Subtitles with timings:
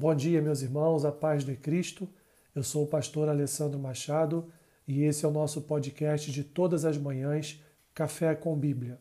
[0.00, 2.08] Bom dia, meus irmãos, a paz de Cristo.
[2.54, 4.46] Eu sou o pastor Alessandro Machado
[4.86, 7.60] e esse é o nosso podcast de todas as manhãs,
[7.92, 9.00] Café com Bíblia.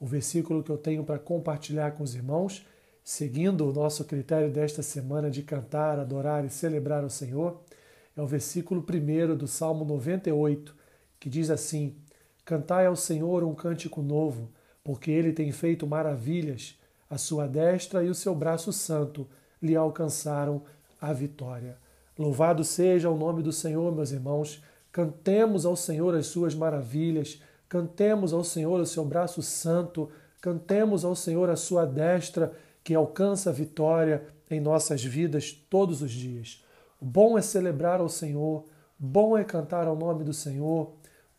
[0.00, 2.66] O versículo que eu tenho para compartilhar com os irmãos,
[3.04, 7.62] seguindo o nosso critério desta semana de cantar, adorar e celebrar o Senhor,
[8.16, 10.74] é o versículo 1 do Salmo 98,
[11.20, 11.94] que diz assim:
[12.44, 14.50] Cantai ao Senhor um cântico novo,
[14.82, 16.76] porque ele tem feito maravilhas,
[17.08, 19.28] a sua destra e o seu braço santo
[19.64, 20.62] lhe alcançaram
[21.00, 21.76] a vitória.
[22.18, 24.62] Louvado seja o nome do Senhor, meus irmãos.
[24.92, 30.08] Cantemos ao Senhor as suas maravilhas, cantemos ao Senhor o seu braço santo,
[30.40, 32.52] cantemos ao Senhor a sua destra
[32.84, 36.62] que alcança a vitória em nossas vidas todos os dias.
[37.00, 38.64] Bom é celebrar ao Senhor,
[38.98, 40.92] bom é cantar ao nome do Senhor,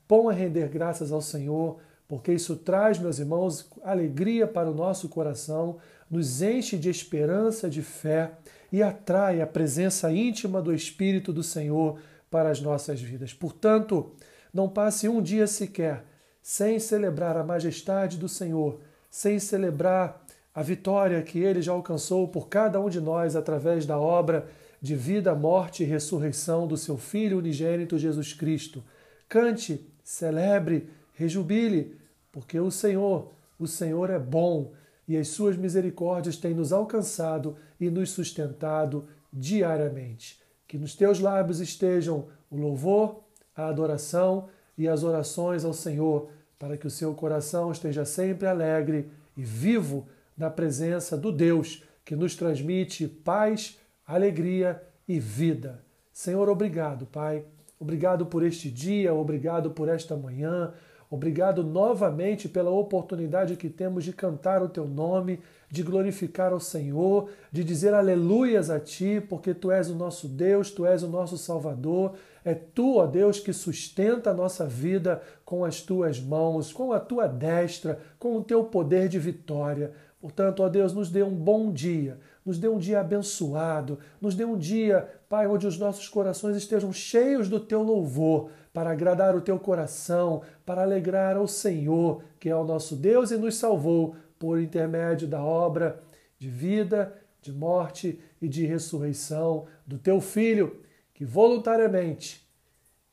[0.09, 1.77] bom é render graças ao Senhor,
[2.07, 5.77] porque isso traz, meus irmãos, alegria para o nosso coração,
[6.09, 8.31] nos enche de esperança, de fé
[8.71, 13.33] e atrai a presença íntima do Espírito do Senhor para as nossas vidas.
[13.33, 14.11] Portanto,
[14.53, 16.05] não passe um dia sequer
[16.41, 22.47] sem celebrar a majestade do Senhor, sem celebrar a vitória que ele já alcançou por
[22.47, 24.47] cada um de nós através da obra
[24.79, 28.83] de vida, morte e ressurreição do seu Filho unigênito Jesus Cristo.
[29.27, 31.97] Cante, celebre, rejubile,
[32.31, 34.73] porque o Senhor, o Senhor é bom
[35.07, 40.41] e as suas misericórdias têm nos alcançado e nos sustentado diariamente.
[40.67, 43.23] Que nos teus lábios estejam o louvor,
[43.55, 49.09] a adoração e as orações ao Senhor, para que o seu coração esteja sempre alegre
[49.37, 50.07] e vivo
[50.37, 55.83] na presença do Deus que nos transmite paz, alegria e vida.
[56.13, 57.43] Senhor, obrigado, Pai.
[57.79, 60.73] Obrigado por este dia, obrigado por esta manhã,
[61.09, 65.39] Obrigado novamente pela oportunidade que temos de cantar o teu nome,
[65.69, 70.71] de glorificar ao Senhor, de dizer aleluias a ti, porque tu és o nosso Deus,
[70.71, 72.13] tu és o nosso Salvador.
[72.43, 76.99] É tu, ó Deus, que sustenta a nossa vida com as tuas mãos, com a
[76.99, 79.93] tua destra, com o teu poder de vitória.
[80.19, 84.45] Portanto, ó Deus, nos dê um bom dia, nos dê um dia abençoado, nos dê
[84.45, 89.41] um dia, Pai, onde os nossos corações estejam cheios do teu louvor, para agradar o
[89.41, 94.59] teu coração, para alegrar ao Senhor, que é o nosso Deus e nos salvou por
[94.59, 96.03] intermédio da obra
[96.37, 100.81] de vida, de morte e de ressurreição do teu Filho,
[101.13, 102.45] que voluntariamente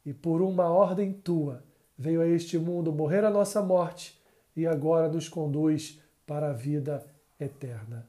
[0.04, 1.62] e por uma ordem tua
[1.96, 4.20] veio a este mundo morrer a nossa morte
[4.56, 7.11] e agora nos conduz para a vida eterna.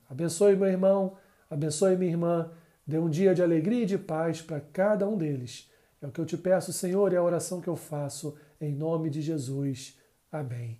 [0.09, 1.17] Abençoe meu irmão,
[1.49, 2.51] abençoe minha irmã,
[2.85, 5.71] dê um dia de alegria e de paz para cada um deles.
[6.01, 8.73] É o que eu te peço, Senhor, e é a oração que eu faço em
[8.73, 9.97] nome de Jesus.
[10.31, 10.79] Amém.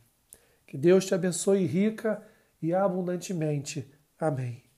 [0.67, 2.21] Que Deus te abençoe rica
[2.61, 3.89] e abundantemente.
[4.19, 4.72] Amém.